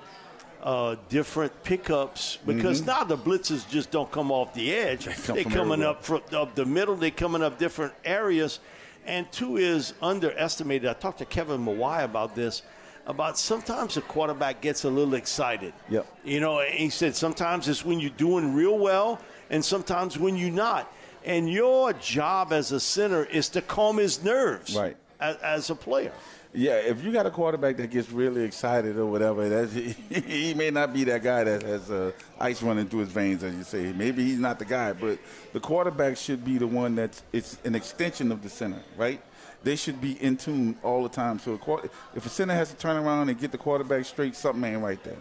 [0.63, 5.05] uh, different pickups because now the blitzes just don't come off the edge.
[5.05, 5.23] Mm-hmm.
[5.23, 5.89] come They're coming everywhere.
[5.89, 6.95] up from up the middle.
[6.95, 8.59] They're coming up different areas.
[9.05, 10.87] And two is underestimated.
[10.89, 12.61] I talked to Kevin Mawae about this.
[13.05, 15.73] About sometimes the quarterback gets a little excited.
[15.89, 16.07] Yep.
[16.23, 20.49] You know, he said sometimes it's when you're doing real well, and sometimes when you're
[20.49, 20.89] not.
[21.25, 24.75] And your job as a center is to calm his nerves.
[24.75, 24.97] Right.
[25.19, 26.11] As, as a player.
[26.55, 29.73] Yeah, if you got a quarterback that gets really excited or whatever, that's,
[30.27, 33.55] he may not be that guy that has uh, ice running through his veins, as
[33.55, 33.91] you say.
[33.91, 35.17] Maybe he's not the guy, but
[35.51, 39.19] the quarterback should be the one that's it's an extension of the center, right?
[39.63, 41.39] They should be in tune all the time.
[41.39, 44.35] So a quar- if a center has to turn around and get the quarterback straight,
[44.35, 45.17] something ain't right there.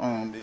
[0.00, 0.34] Um,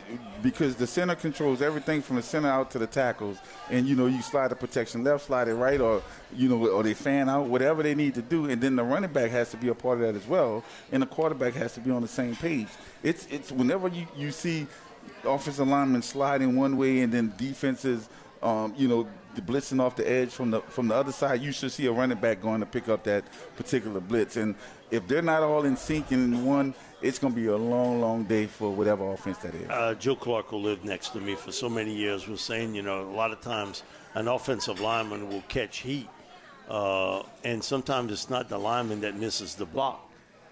[0.41, 3.37] because the center controls everything from the center out to the tackles,
[3.69, 6.01] and you know you slide the protection left, slide it right, or
[6.33, 9.11] you know, or they fan out, whatever they need to do, and then the running
[9.11, 11.81] back has to be a part of that as well, and the quarterback has to
[11.81, 12.67] be on the same page.
[13.03, 14.65] It's it's whenever you, you see
[15.25, 18.07] offensive linemen sliding one way and then defenses,
[18.41, 19.07] um, you know,
[19.41, 22.17] blitzing off the edge from the from the other side, you should see a running
[22.17, 23.23] back going to pick up that
[23.55, 24.37] particular blitz.
[24.37, 24.55] And
[24.91, 28.01] if they're not all in sync and in one, it's going to be a long,
[28.01, 29.69] long day for whatever offense that is.
[29.69, 32.81] Uh, Joe Clark, who lived next to me for so many years, was saying, you
[32.81, 33.83] know, a lot of times
[34.15, 36.09] an offensive lineman will catch heat,
[36.69, 40.08] uh, and sometimes it's not the lineman that misses the block.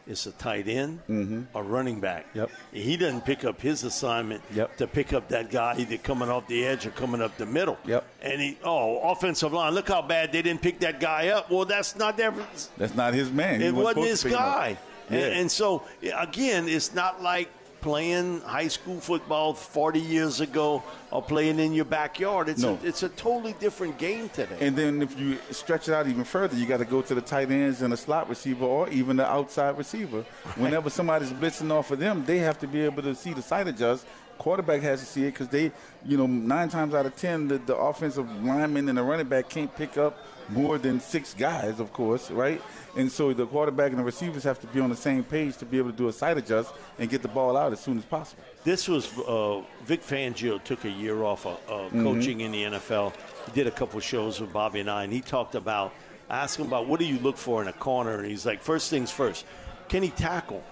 [0.07, 1.41] It's a tight end mm-hmm.
[1.53, 2.27] or running back.
[2.33, 2.49] Yep.
[2.71, 4.77] He doesn't pick up his assignment Yep.
[4.77, 7.77] to pick up that guy either coming off the edge or coming up the middle.
[7.85, 8.05] Yep.
[8.21, 11.51] And he, oh, offensive line, look how bad they didn't pick that guy up.
[11.51, 12.33] Well, that's not their
[12.77, 13.59] That's not his man.
[13.59, 14.55] He it wasn't his to pick him up.
[14.55, 14.77] guy.
[15.09, 15.17] Yeah.
[15.17, 15.83] And, and so,
[16.15, 17.49] again, it's not like
[17.81, 22.49] playing high school football 40 years ago or playing in your backyard.
[22.49, 22.77] It's, No.
[22.83, 24.57] a, it's a totally different game today.
[24.59, 27.21] And then if you stretch it out even further, you got to go to the
[27.21, 30.23] tight ends and the slot receiver or even the outside receiver.
[30.55, 33.67] Whenever somebody's blitzing off of them, they have to be able to see the sight
[33.67, 34.05] adjust
[34.37, 35.71] Quarterback has to see it because they,
[36.05, 39.49] you know, nine times out of ten, the, the offensive lineman and the running back
[39.49, 40.17] can't pick up
[40.49, 42.61] more than six guys, of course, right?
[42.95, 45.65] And so the quarterback and the receivers have to be on the same page to
[45.65, 48.05] be able to do a sight adjust and get the ball out as soon as
[48.05, 48.43] possible.
[48.63, 52.03] This was uh, Vic Fangio took a year off of uh, mm-hmm.
[52.03, 53.13] coaching in the NFL.
[53.45, 55.93] He did a couple shows with Bobby and I, and he talked about
[56.29, 59.11] asking about what do you look for in a corner, and he's like, first things
[59.11, 59.45] first,
[59.89, 60.63] can he tackle?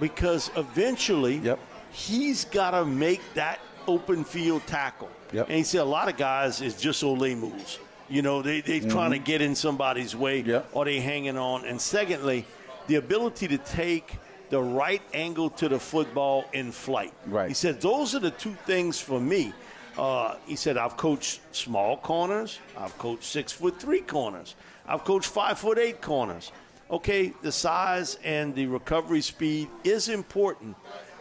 [0.00, 1.58] Because eventually, yep.
[1.92, 5.10] he's got to make that open field tackle.
[5.32, 5.48] Yep.
[5.48, 7.78] And he said a lot of guys is just Ole moves.
[8.08, 8.90] You know, they, they're mm-hmm.
[8.90, 10.68] trying to get in somebody's way yep.
[10.72, 11.64] or they hanging on.
[11.64, 12.44] And secondly,
[12.86, 14.16] the ability to take
[14.54, 17.12] the right angle to the football in flight.
[17.26, 17.48] Right.
[17.48, 19.52] He said those are the two things for me.
[19.98, 24.54] Uh, he said I've coached small corners, I've coached six foot three corners,
[24.86, 26.52] I've coached five foot eight corners.
[26.88, 30.76] Okay, the size and the recovery speed is important,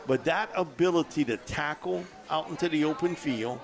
[0.05, 3.59] but that ability to tackle out into the open field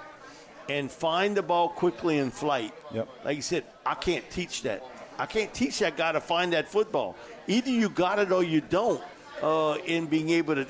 [0.68, 2.74] and find the ball quickly in flight.
[2.92, 3.08] Yep.
[3.24, 4.84] Like you said, I can't teach that.
[5.20, 7.16] I can't teach that guy to find that football.
[7.46, 9.04] Either you got it or you don't.
[9.42, 10.66] Uh, in being able to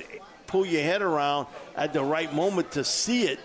[0.48, 3.40] pull your head around at the right moment to see it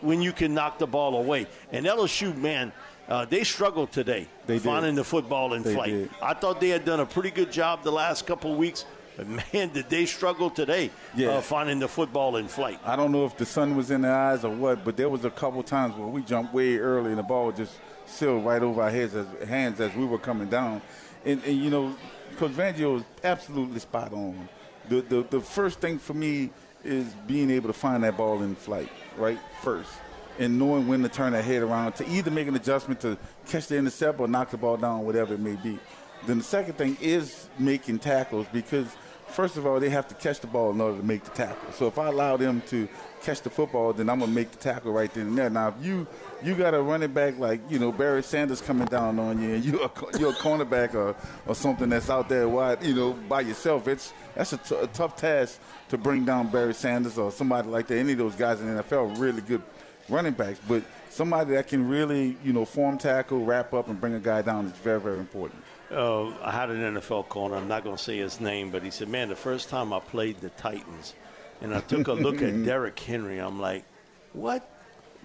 [0.00, 1.46] when you can knock the ball away.
[1.72, 2.72] And LSU, man,
[3.08, 5.00] uh, they struggled today they finding did.
[5.00, 5.90] the football in they flight.
[5.90, 6.10] Did.
[6.22, 8.84] I thought they had done a pretty good job the last couple of weeks.
[9.16, 11.30] But man, did they struggle today yeah.
[11.30, 12.78] uh, finding the football in flight.
[12.84, 15.24] I don't know if the sun was in their eyes or what, but there was
[15.24, 17.74] a couple times where we jumped way early and the ball just
[18.06, 20.80] sailed right over our heads as, hands as we were coming down.
[21.24, 21.96] And, and you know,
[22.36, 24.48] Coach Fangio was absolutely spot on.
[24.88, 26.50] The, the, the first thing for me
[26.84, 29.90] is being able to find that ball in flight, right, first.
[30.38, 33.66] And knowing when to turn that head around to either make an adjustment to catch
[33.66, 35.78] the intercept or knock the ball down, whatever it may be.
[36.26, 38.86] Then the second thing is making tackles because–
[39.30, 41.72] first of all, they have to catch the ball in order to make the tackle.
[41.72, 42.88] So if I allow them to
[43.22, 45.50] catch the football, then I'm gonna make the tackle right then and there.
[45.50, 46.06] Now, if you
[46.42, 49.64] you got a running back like you know Barry Sanders coming down on you, and
[49.64, 51.14] you're a, you're a cornerback or,
[51.46, 54.86] or something that's out there wide, you know, by yourself, it's that's a, t- a
[54.88, 57.98] tough task to bring down Barry Sanders or somebody like that.
[57.98, 59.62] Any of those guys in the NFL are really good
[60.08, 64.14] running backs, but somebody that can really you know form tackle, wrap up, and bring
[64.14, 67.56] a guy down is very very important uh, I had an NFL corner.
[67.56, 70.00] I'm not going to say his name, but he said, "Man, the first time I
[70.00, 71.14] played the Titans,
[71.60, 73.84] and I took a look at Derrick Henry, I'm like,
[74.32, 74.68] what?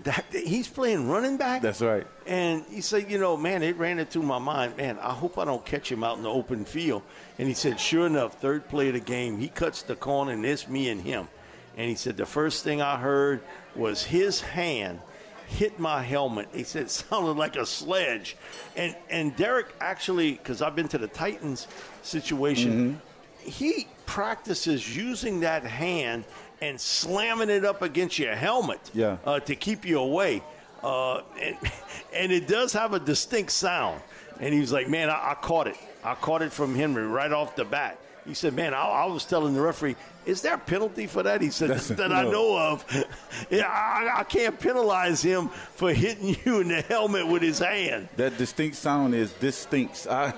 [0.04, 1.62] That he's playing running back?
[1.62, 2.06] That's right.
[2.26, 5.00] And he said, you know, man, it ran into my mind, man.
[5.00, 7.02] I hope I don't catch him out in the open field.
[7.40, 10.46] And he said, sure enough, third play of the game, he cuts the corner, and
[10.46, 11.30] it's me and him.
[11.78, 13.42] And he said the first thing I heard
[13.74, 15.00] was his hand
[15.48, 16.50] hit my helmet.
[16.54, 18.38] He said it sounded like a sledge.
[18.76, 21.68] And and Derrick actually, because I've been to the Titans
[22.02, 23.00] situation,
[23.44, 23.50] mm-hmm.
[23.50, 26.26] he practices using that hand
[26.62, 29.18] and slamming it up against your helmet yeah.
[29.26, 30.42] uh, to keep you away.
[30.84, 31.58] Uh, and,
[32.14, 34.02] and it does have a distinct sound.
[34.40, 35.78] And he was like, man, I, I caught it.
[36.04, 38.00] I caught it from Henry right off the bat.
[38.26, 41.42] He said, "Man, I, I, was telling the referee, is there a penalty for that?"
[41.42, 42.16] He said, "That no.
[42.16, 43.06] I know of.
[43.50, 48.10] yeah, I, I, can't penalize him for hitting you in the helmet with his hand."
[48.16, 50.08] That distinct sound is this stinks.
[50.10, 50.34] I,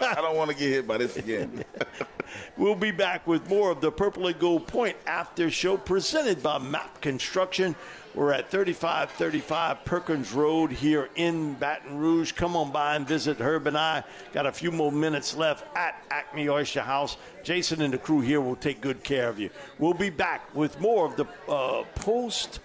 [0.00, 1.62] I don't want to get hit by this again.
[2.56, 6.58] we'll be back with more of the Purple and Gold Point after show presented by
[6.58, 7.76] MAPP Construction.
[8.18, 12.32] We're at 3535 Perkins Road here in Baton Rouge.
[12.32, 14.02] Come on by and visit Herb and I.
[14.32, 17.16] Got a few more minutes left at Acme Oyster House.
[17.44, 19.50] Jason and the crew here will take good care of you.
[19.78, 22.58] We'll be back with more of the uh, post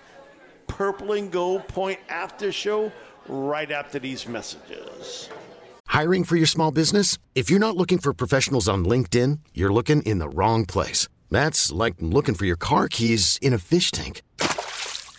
[0.66, 2.92] Purple and Gold Point after show
[3.28, 5.30] right after these messages.
[5.86, 7.20] Hiring for your small business?
[7.36, 11.08] If you're not looking for professionals on LinkedIn, you're looking in the wrong place.
[11.30, 14.24] That's like looking for your car keys in a fish tank.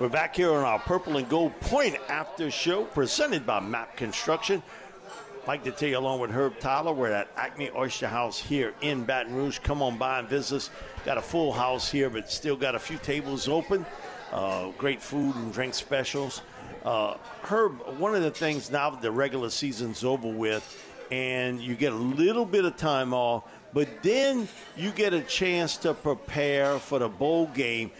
[0.00, 4.60] We're back here on our Purple and Gold Point After Show presented by MAPP Construction.
[5.42, 8.74] I'd like to tell you, along with Herb Tyler, we're at Acme Oyster House here
[8.80, 9.60] in Baton Rouge.
[9.60, 10.70] Come on by and visit us.
[11.04, 13.86] Got a full house here, but still got a few tables open.
[14.32, 16.42] Uh, great food and drink specials.
[16.84, 20.76] Uh, Herb, one of the things now that the regular season's over with,
[21.12, 25.76] and you get a little bit of time off, but then you get a chance
[25.76, 27.92] to prepare for the bowl game.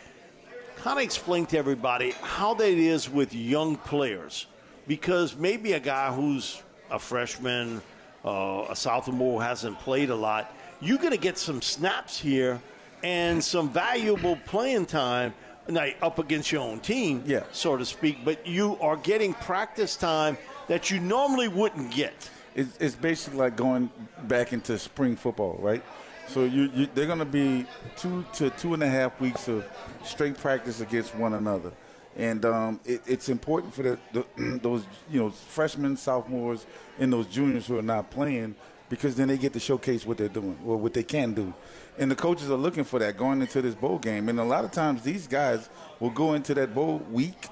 [0.85, 4.47] Kind of explain to everybody how that is with young players,
[4.87, 7.81] because maybe a guy who's a freshman,
[8.23, 12.61] uh, a sophomore hasn't played a lot, you're going to get some snaps here
[13.03, 15.33] and some valuable playing time
[15.69, 17.45] now, up against your own team, Yeah.
[17.51, 20.37] so to speak, but you are getting practice time
[20.69, 22.29] that you normally wouldn't get.
[22.55, 23.89] It's, it's basically like going
[24.25, 25.83] back into spring football, right?
[26.29, 27.67] So you, you they're going to be
[27.97, 29.65] two to two and a half weeks of
[30.05, 31.73] straight practice against one another,
[32.17, 36.67] and um, it, it's important for the, the, those you know freshmen, sophomores,
[36.99, 38.55] and those juniors who are not playing
[38.89, 41.53] because then they get to showcase what they're doing or what they can do.
[41.99, 44.29] And the coaches are looking for that going into this bowl game.
[44.29, 45.69] And a lot of times these guys
[46.01, 47.49] will go into that bowl week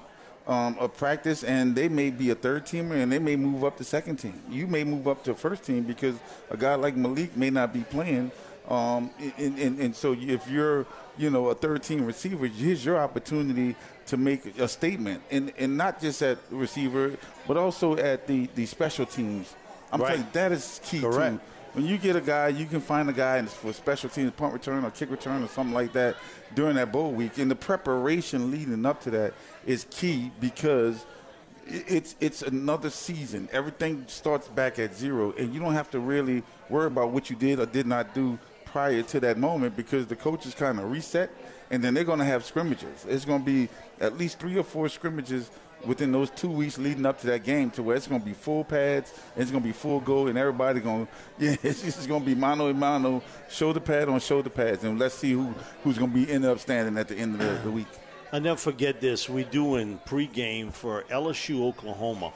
[0.47, 3.77] um, of practice and they may be a third teamer and they may move up
[3.77, 4.41] to second team.
[4.49, 6.15] You may move up to first team because
[6.49, 8.31] a guy like Malik may not be playing.
[8.67, 10.85] Um, and, and, and so if you're,
[11.17, 13.75] you know, a third team receiver, here's your opportunity
[14.07, 15.21] to make a statement.
[15.31, 19.53] And, and not just at receiver, but also at the, the special teams.
[19.91, 20.07] I'm Right.
[20.09, 21.35] telling you, that is key Correct.
[21.35, 21.41] too.
[21.73, 24.85] When you get a guy, you can find a guy for special teams, punt return
[24.85, 26.15] or kick return or something like that
[26.53, 27.37] during that bowl week.
[27.39, 29.33] And the preparation leading up to that
[29.65, 31.05] is key because
[31.65, 33.49] it's it's another season.
[33.51, 37.35] Everything starts back at zero, and you don't have to really worry about what you
[37.35, 38.37] did or did not do
[38.73, 41.29] prior to that moment because the coaches kind of reset,
[41.69, 43.05] and then they're going to have scrimmages.
[43.07, 43.69] It's going to be
[44.01, 45.51] at least three or four scrimmages
[45.85, 48.33] within those two weeks leading up to that game to where it's going to be
[48.33, 51.07] full pads, it's going to be full goal, and everybody going,
[51.39, 54.97] yeah, it's just going to be mano a mano, shoulder pad on shoulder pads, and
[54.97, 55.53] let's see who
[55.83, 57.87] who's going to be end up standing at the end of the, the week.
[58.31, 59.29] I never forget this.
[59.29, 62.33] We doing pregame for LSU Oklahoma.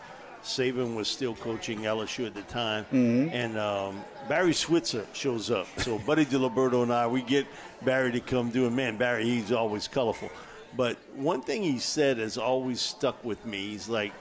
[0.47, 5.67] Saban was still coaching LSU at the time, and um, Barry Switzer shows up.
[5.79, 7.45] So Buddy DiLiberto and I, we get
[7.83, 8.71] Barry to come do it.
[8.71, 10.29] Man, Barry, he's always colorful.
[10.75, 13.57] But one thing he said has always stuck with me.
[13.69, 14.13] He's like,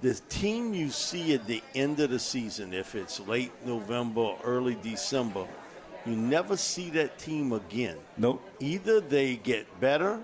[0.00, 4.76] the team you see at the end of the season, if it's late November early
[4.82, 5.46] December,
[6.06, 7.96] you never see that team again.
[8.16, 8.42] Nope.
[8.60, 10.18] Either they get better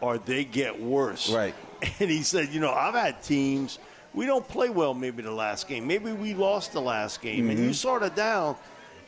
[0.00, 1.30] or they get worse.
[1.30, 1.54] Right.
[2.00, 3.78] And he said, you know, I've had teams,
[4.16, 5.86] we don't play well maybe the last game.
[5.86, 7.50] Maybe we lost the last game.
[7.50, 7.72] And you mm-hmm.
[7.74, 8.56] sort of down.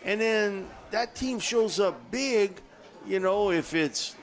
[0.04, 2.61] And then that team shows up big,
[3.06, 4.14] you know, if it's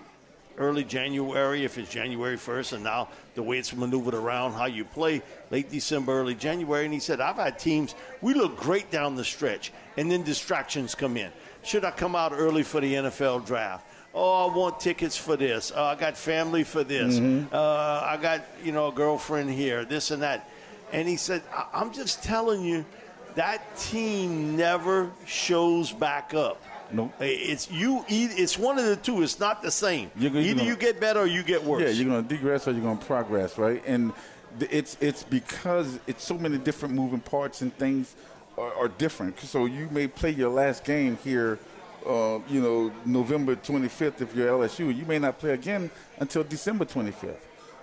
[0.58, 4.86] early January, if it's January 1st, and now the way it's maneuvered around, how you
[4.86, 6.86] play late December, early January.
[6.86, 10.94] And he said, I've had teams, we look great down the stretch, and then distractions
[10.94, 11.32] come in.
[11.64, 13.88] Should I come out early for the NFL draft?
[14.14, 15.74] Oh, I want tickets for this.
[15.76, 17.16] Oh, I got family for this.
[17.16, 17.54] Mm-hmm.
[17.54, 20.48] Uh, I got, you know, a girlfriend here, this and that.
[20.94, 22.86] And he said, I- I'm just telling you,
[23.36, 26.62] that team never shows back up.
[26.92, 27.12] Nope.
[27.20, 28.06] It's you.
[28.08, 29.24] It's one of the two.
[29.24, 30.12] It's not the same.
[30.16, 31.82] You're you're Either gonna- you get better or you get worse.
[31.82, 33.84] Yeah, you're going to degress or you're going to progress, right?
[33.88, 34.14] And
[34.60, 38.16] it's it's because it's so many different moving parts and things
[38.58, 39.40] are, are different.
[39.40, 41.58] So you may play your last game here,
[42.08, 44.96] uh, you know, November 25th if you're LSU.
[44.96, 47.36] You may not play again until December 25th.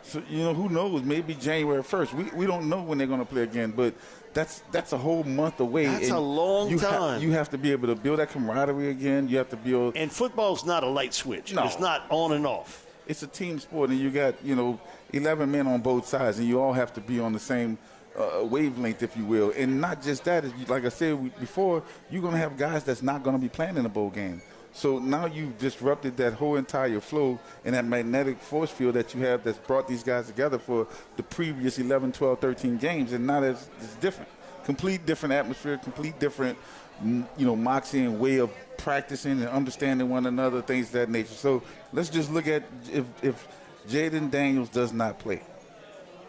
[0.02, 1.02] So you know, who knows?
[1.02, 2.14] Maybe January 1st.
[2.14, 3.94] We we don't know when they're going to play again, but.
[4.34, 5.84] That's that's a whole month away.
[5.84, 7.20] That's a long you ha- time.
[7.20, 9.28] you have to be able to build that camaraderie again.
[9.28, 11.52] You have to build And football's not a light switch.
[11.52, 11.64] No.
[11.64, 12.86] It's not on and off.
[13.06, 14.80] it's a team sport, and you got you know
[15.12, 17.76] eleven men on both sides, and you all have to be on the same
[18.16, 19.52] uh, wavelength, if you will.
[19.54, 20.44] And not just that.
[20.66, 23.76] like I said before, you're going to have guys that's not going to be playing
[23.76, 24.40] in a bowl game.
[24.72, 29.20] So now you've disrupted that whole entire flow and that magnetic force field that you
[29.22, 33.42] have that's brought these guys together for the previous 11, 12, 13 games, and now
[33.42, 34.30] it's, it's different.
[34.64, 36.56] Complete different atmosphere, complete different,
[37.04, 41.10] mm, you know, moxie and way of practicing and understanding one another, things of that
[41.10, 41.34] nature.
[41.34, 41.62] So
[41.92, 43.46] let's just look at if, if
[43.88, 45.42] Jayden Daniels does not play.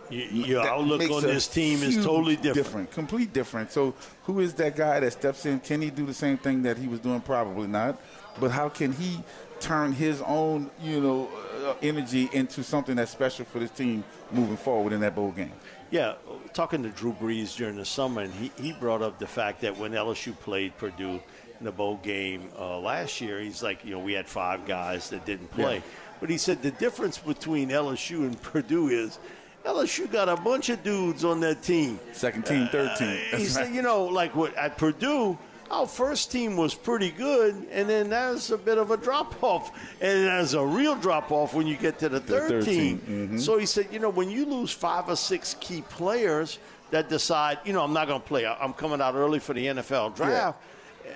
[0.10, 2.92] Your That outlook on this team is totally different.
[2.92, 3.72] complete different.
[3.72, 5.60] So, who is that guy that steps in?
[5.60, 7.22] Can he do the same thing that he was doing?
[7.22, 8.00] Probably not.
[8.40, 9.20] But how can he
[9.60, 11.30] turn his own, you know,
[11.66, 15.52] uh, energy into something that's special for this team moving forward in that bowl game?
[15.92, 16.16] Yeah,
[16.54, 19.78] talking to Drew Brees during the summer, and he, he brought up the fact that
[19.78, 21.22] when LSU played Purdue
[21.60, 25.10] in the bowl game uh, last year, he's like, you know, we had five guys
[25.12, 25.76] that didn't play.
[25.76, 25.82] Yeah.
[26.20, 29.20] But he said the difference between LSU and Purdue is
[29.66, 32.00] LSU got a bunch of dudes on that team.
[32.12, 33.20] Second team, third team.
[33.32, 35.38] Uh, he said, you know, like what at Purdue,
[35.74, 39.72] our first team was pretty good, and then that's a bit of a drop off,
[40.02, 43.00] and there's a real drop off when you get to the third, third team.
[43.00, 43.30] team.
[43.34, 43.40] Mhm.
[43.42, 46.60] So he said, you know, when you lose five or six key players
[46.92, 49.66] that decide, you know, I'm not going to play, I'm coming out early for the
[49.68, 50.60] NFL draft.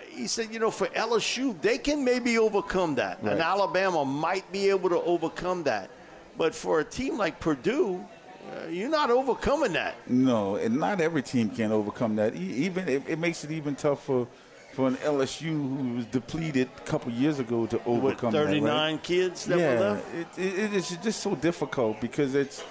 [0.09, 4.69] He said, you know, for LSU, they can maybe overcome that, and Alabama might be
[4.69, 5.89] able to overcome that.
[6.37, 8.03] But for a team like Purdue,
[8.47, 9.95] uh, you're not overcoming that.
[10.07, 12.35] No, and not every team can overcome that.
[12.35, 14.27] E- Even it, it makes it even tough for
[14.77, 18.41] for an LSU who was depleted a couple years ago to overcome that.
[18.41, 18.49] right?
[18.49, 19.99] 39 kids that yeah.
[20.15, 22.63] It, it, it is just so difficult because it's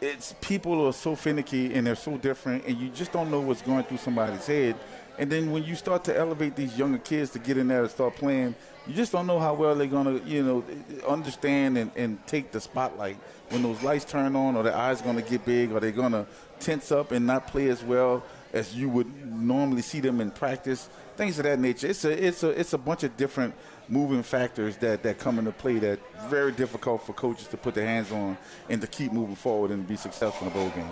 [0.00, 3.60] it's people are so finicky and they're so different, and you just don't know what's
[3.60, 4.74] going through somebody's head.
[5.18, 7.90] And then when you start to elevate these younger kids to get in there and
[7.90, 8.54] start playing,
[8.86, 10.64] you just don't know how well they're gonna, you know,
[11.06, 13.18] understand and, and take the spotlight
[13.50, 16.24] when those lights turn on, or their eyes gonna get big, or they're gonna
[16.58, 18.22] tense up and not play as well
[18.54, 20.88] as you would normally see them in practice.
[21.20, 21.86] Things of that nature.
[21.86, 23.52] It's a it's a it's a bunch of different
[23.90, 25.98] moving factors that, that come into play that
[26.30, 28.38] very difficult for coaches to put their hands on
[28.70, 30.88] and to keep moving forward and be successful in a bowl game.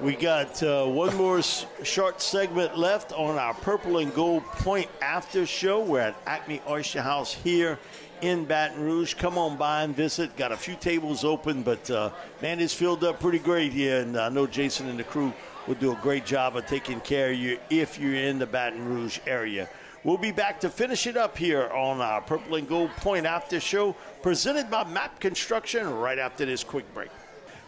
[0.00, 5.44] We got uh, one more short segment left on our Purple and Gold Point After
[5.44, 5.80] Show.
[5.80, 7.76] We're at Acme Oyster House here
[8.20, 9.14] in Baton Rouge.
[9.14, 10.36] Come on by and visit.
[10.36, 14.00] Got a few tables open, but uh, man, it's filled up pretty great here.
[14.02, 15.32] And I know Jason and the crew
[15.66, 18.84] will do a great job of taking care of you if you're in the Baton
[18.84, 19.68] Rouge area.
[20.02, 23.60] We'll be back to finish it up here on our Purple and Gold Point After
[23.60, 27.10] Show, presented by MAPP Construction, right after this quick break.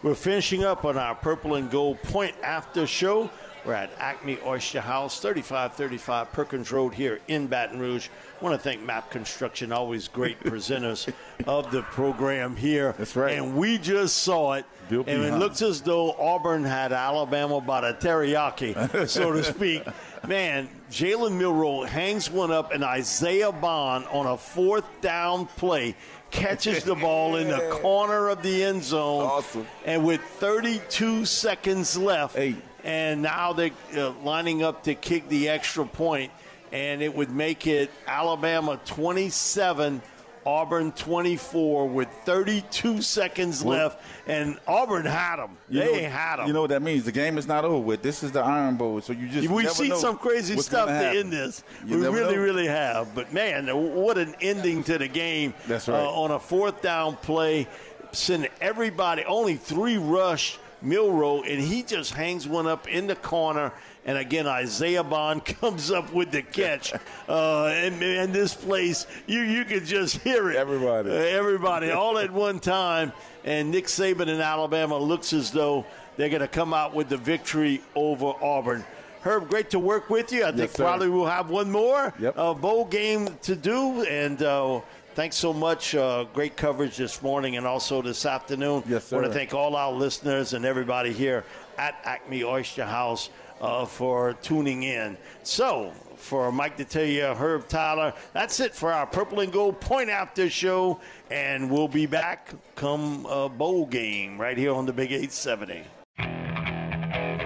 [0.01, 3.29] We're finishing up on our Purple and Gold Point After Show.
[3.65, 8.09] We're at Acme Oyster House, 3535 Perkins Road here in Baton Rouge.
[8.39, 11.11] I want to thank MAPP Construction, always great presenters
[11.47, 12.93] of the program here.
[12.97, 13.37] That's right.
[13.37, 14.65] And we just saw it.
[14.89, 19.81] Bill and it looks as though Auburn had Alabama by the teriyaki, so to speak.
[20.27, 25.95] Man, Jalen Milroe hangs one up, and Isaiah Bond on a fourth down play
[26.31, 29.23] catches the ball in the corner of the end zone.
[29.23, 29.65] Awesome.
[29.85, 32.57] And with 32 seconds left, Hey.
[32.83, 36.31] And now they're uh, lining up to kick the extra point,
[36.71, 40.01] and it would make it Alabama 27.
[40.45, 45.57] Auburn 24 with 32 seconds Well- left, and Auburn had them.
[45.69, 46.47] They know, had them.
[46.47, 47.05] You know what that means?
[47.05, 48.01] The game is not over with.
[48.01, 51.31] This is the Iron Bowl, so you just We've seen some crazy stuff gonna end
[51.31, 51.63] this.
[51.85, 52.41] You we really, know.
[52.41, 53.15] really have.
[53.15, 55.53] But man, what an ending to the game.
[55.65, 56.03] That's right.
[56.03, 57.67] Uh, on a fourth down play,
[58.11, 63.71] send everybody, only three rush Milroe, and he just hangs one up in the corner.
[64.05, 66.93] And again, Isaiah Bond comes up with the catch.
[67.29, 70.55] uh, and man, this place, you you could just hear it.
[70.57, 71.09] Everybody.
[71.09, 73.13] Uh, everybody, all at one time.
[73.45, 75.85] And Nick Saban in Alabama looks as though
[76.17, 78.85] they're going to come out with the victory over Auburn.
[79.21, 80.43] Herb, great to work with you.
[80.45, 80.83] I think sir.
[80.83, 82.33] probably we'll have one more Yep.
[82.37, 84.03] uh, bowl game to do.
[84.03, 84.81] And uh,
[85.15, 85.95] thanks so much.
[85.95, 88.83] Uh, great coverage this morning and also this afternoon.
[88.87, 91.43] Yes, I want to thank all our listeners and everybody here
[91.77, 93.29] at Acme Oyster House
[93.61, 95.17] uh, for tuning in.
[95.43, 100.49] So, for Mike Detillier, Herb Tyler, that's it for our Purple and Gold Point After
[100.49, 100.99] show.
[101.31, 105.83] And we'll be back come uh, bowl game right here on the Big 870.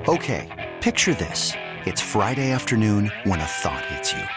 [0.07, 1.53] Okay, picture this.
[1.85, 4.36] It's Friday afternoon when a thought hits you.